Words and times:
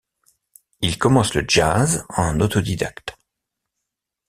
Il 0.81 0.97
commence 0.97 1.35
le 1.35 1.45
jazz 1.47 2.01
en 2.09 2.39
autodidacte. 2.39 3.15